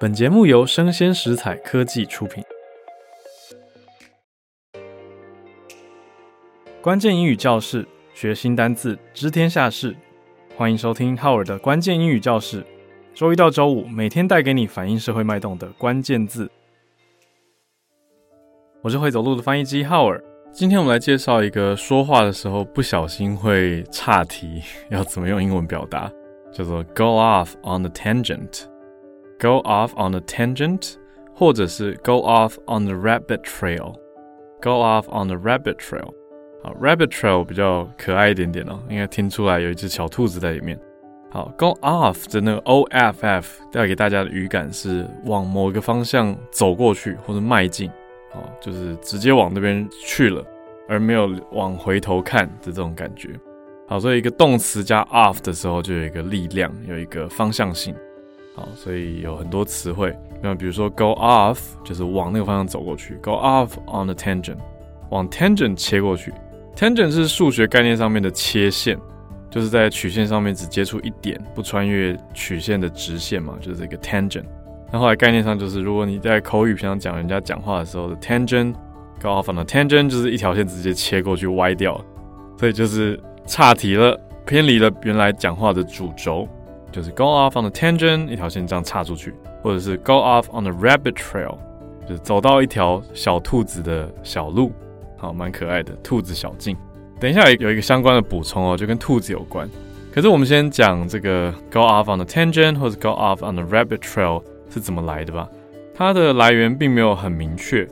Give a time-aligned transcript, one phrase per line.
[0.00, 2.42] 本节目由生鲜食材科技出品。
[6.82, 9.94] 关键英语教室，学新单字，知天下事。
[10.56, 12.66] 欢迎收听浩尔的关键英语教室。
[13.14, 16.50] 周一到周五，每天带给你反映社会脉动的关键字。
[18.82, 20.22] 我是会走路的翻译机浩尔。
[20.50, 26.10] 今天我们来介绍一个说话的时候不小心会岔题，要怎么用英文表达，
[26.52, 28.73] 叫做 go off on a tangent”
[29.44, 30.94] Go off on a tangent，
[31.34, 36.14] 或者是 go off on the rabbit trail，go off on the rabbit trail。
[36.62, 40.80] 好，rabbit trail 比较可爱一点点哦，应该听出来有一只小兔子在里面。
[41.30, 47.90] 好，go off 的那个 o f f 带给大家的语感是往某个方向走过去或者迈进。
[48.32, 50.42] 哦，就是直接往那边去了，
[50.88, 53.38] 而没有往回头看的这种感觉。
[53.86, 57.94] 好，所以一个动词加 off 的时候，就有一个力量，有一个方向性。
[58.54, 64.58] 好，所以有很多词汇，那比如说 go off 就是往那个方向走过去，go off on a tangent，
[65.10, 66.32] 往 tangent 切过去。
[66.76, 68.96] tangent 是数学概念上面的切线，
[69.50, 74.44] 就是在曲线上面只接触一点，不穿越曲线的直线嘛，就是这个 tangent。
[74.92, 82.00] 那后来概念上就是，如果你在口语平常讲人家讲话的时候的 tangent，go off on a tangent 就是一条线直接切过去歪掉，
[82.56, 86.48] 所以就是岔题了，偏离了原来讲话的主轴，
[86.94, 91.56] 就是 go off on a tangent 一条线这样岔出去，或者是 go off on a rabbit trail，
[92.06, 94.70] 就是走到一条小兔子的小路，
[95.16, 96.76] 好，蛮可爱的兔子小径。
[97.18, 99.68] 等一下有一个相关的补充哦，就跟兔子有关。
[100.12, 104.40] 可是我们先讲这个 go off on a tangent 或者 go off on a rabbit trail。
[104.70, 105.48] 是怎么来的吧？
[105.94, 107.88] 它的来源并没有很明确，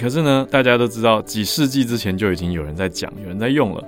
[0.00, 3.84] 可是呢，大家都知道，几世纪之前就已经有人在讲，有人在用了，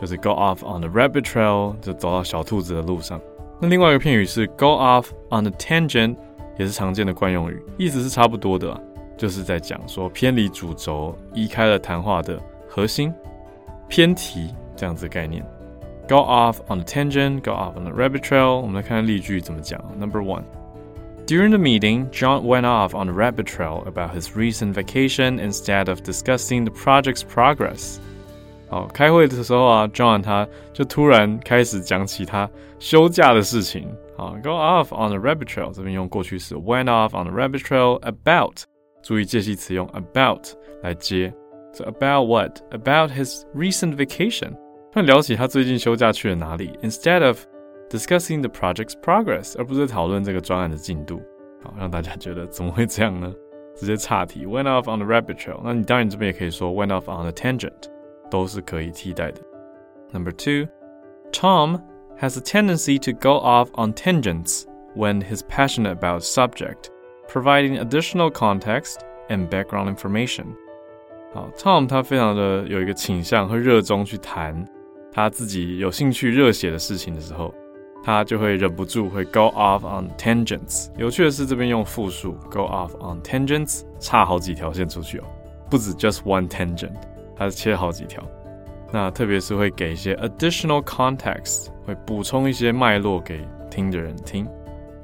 [0.00, 3.20] 就是 go off on the rabbit trail，就走到小兔子的路上。
[3.59, 6.15] 那另外一个片语是 go off on the tangent，
[6.57, 8.79] 也是常见的惯用语，意思是差不多的，
[9.17, 13.13] 就是在讲说偏离主轴，移开了谈话的核心，
[13.87, 15.45] 偏题这样子的概念。
[16.07, 18.59] Go off on the tangent，go off on the rabbit trail。
[18.59, 19.81] 我们来看看例句怎么讲。
[19.97, 25.87] Number one。During the meeting, John went off on a rabbit trail about his recent vacation instead
[25.87, 27.99] of discussing the project's progress.
[28.68, 32.48] 好，开会的时候啊，John 他就突然开始讲起他
[32.78, 33.88] 休假的事情。
[34.16, 38.62] 好，go off on a rabbit trail 这边用过去式 went off on a rabbit trail about，
[39.02, 40.46] 注意介系词用 about
[40.82, 41.32] 来接。
[41.72, 42.60] So about what?
[42.70, 44.52] About his recent vacation。
[44.92, 47.44] 他聊起他最近休假去了哪里，instead of
[47.90, 51.22] Discussing the project's progress，而不是讨论这个专案的进度，
[51.64, 53.32] 好，让大家觉得怎么会这样呢？
[53.74, 55.58] 直接岔题，went off on the rabbit trail。
[55.64, 57.88] 那你当然这边也可以说 went off on a tangent，
[58.29, 59.41] 都是可以替代的。
[60.11, 61.81] Number two，Tom
[62.19, 64.63] has a tendency to go off on tangents
[64.95, 66.89] when he's passionate about subject,
[67.27, 68.97] providing additional context
[69.29, 70.45] and background information。
[71.33, 74.67] 好，Tom 他非常的有一个倾向和热衷去谈
[75.11, 77.53] 他自己有兴趣热血的事情的时候。
[78.05, 80.89] 他就会忍不住会 go off on tangents。
[80.97, 85.23] 有趣的是，这边用复数 go off on tangents，差好几条线出去哦，
[85.69, 86.91] 不止 just one tangent，
[87.37, 88.23] 它是切好几条。
[88.91, 94.47] 那特别是会给一些 additional context，会补充一些脉络给听的人听，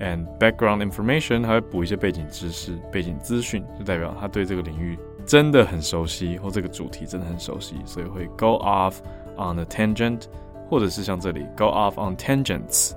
[0.00, 8.96] and background information，还会补一些背景知识、背景资讯，就代表他对这个领域真的很熟悉，或这个主题真的很熟悉，所以会 go off
[9.36, 10.22] on a tangent。
[10.70, 12.92] 或者是像这里 go off on tangents。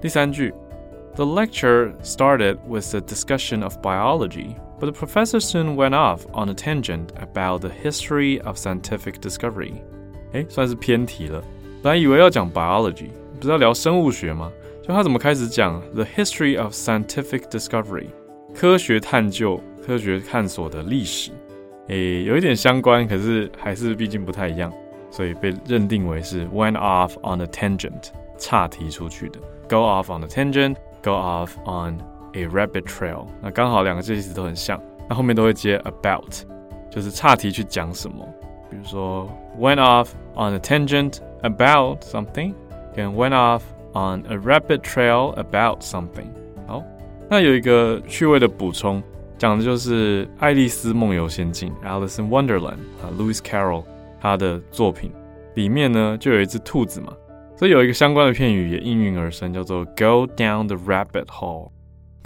[0.00, 0.54] 第三句，
[1.16, 6.54] The lecture started with a discussion of biology, but the professor soon went off on a
[6.54, 9.74] tangent about the history of scientific discovery。
[10.32, 11.42] 诶，算是偏题了。
[11.82, 14.50] 本来以为要讲 biology，不是要聊生物学吗？
[14.82, 18.06] 就他怎么开始讲 the history of scientific discovery，
[18.54, 21.30] 科学探究、科学探索的历史？
[21.88, 24.72] 诶，有一点相关，可是还是毕竟不太一样。
[25.12, 29.40] 所以被认定为是 went off on a tangent，岔题出去的。
[29.68, 31.98] Go off on a tangent，go off on
[32.34, 33.26] a rabbit trail。
[33.42, 36.34] 那刚好两个介系词都很像，那后面都会接 about，
[36.90, 38.26] 就是岔题去讲什么。
[38.70, 42.54] 比如说 went off on a tangent about something，
[42.94, 43.62] 跟 went off
[43.92, 46.28] on a rabbit trail about something。
[46.66, 46.82] 好，
[47.28, 49.02] 那有一个趣味的补充，
[49.38, 53.84] 讲的就是《爱丽丝梦游仙境》（Alice in Wonderland） 啊，Lewis Carroll。
[54.22, 55.10] 他的作品
[55.54, 57.10] 里面呢，就有一只兔子嘛，
[57.56, 61.70] 所以有一个相关的片语也应运而生，叫做 "Go down the rabbit hole"，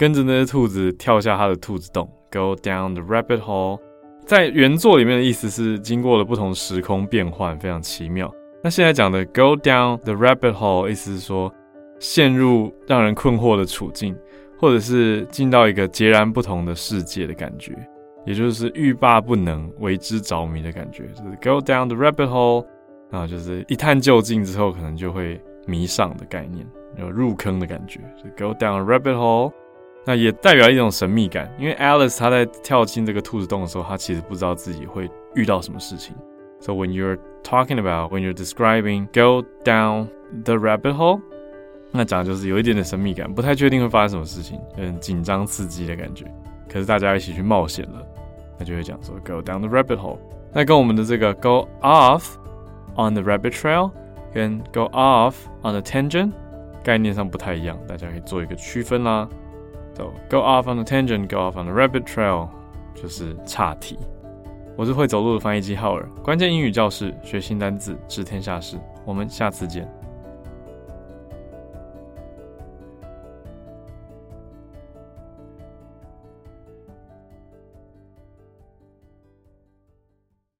[0.00, 2.10] 跟着那只兔子跳下它的兔子洞。
[2.32, 3.78] Go down the rabbit hole，
[4.24, 8.32] 在原作里面的意思是经过了不同时空变换，非常奇妙。
[8.64, 11.52] 那现在讲的 "Go down the rabbit hole" 意思是说
[11.98, 14.16] 陷入让人困惑的处境，
[14.58, 17.76] 或者是进到一个截然不同的世界的感觉，
[18.24, 22.64] 也就是欲罢不能、为之着迷的感觉，就是 go down the rabbit hole，
[23.10, 26.66] 然后，就是一探究竟之后，可能就会迷上的概念，
[26.96, 29.52] 有入坑的感觉，就 go down the rabbit hole。
[30.04, 36.14] 那也代表一种神秘感，因为 Alice 她在跳进这个兔子洞的时候，她其实不知道自己会遇到什么事情。
[36.60, 40.08] So when you're talking about, when you're describing, go down
[40.44, 41.20] the rabbit hole，
[41.90, 46.24] 那讲的就是有一点点神秘感，不太确定会发生什么事情，有点紧张刺激的感觉。
[46.68, 48.06] 可是大家一起去冒险了，
[48.58, 50.18] 那就会讲说 go down the rabbit hole。
[50.52, 52.24] 那跟我们的这个 go off
[52.96, 53.90] on the rabbit trail
[54.32, 56.32] 跟 go off on the tangent
[56.82, 59.28] 概念上不太一样，大家可以做一个区分啦。
[59.96, 62.48] So go off on the tangent, go off on the rabbit trail，
[62.94, 63.98] 就是岔题。
[64.76, 68.78] 我是会走路的翻译机浩尔，关键英语教室，学新单字，知天下事。
[69.04, 69.86] 我们下次见。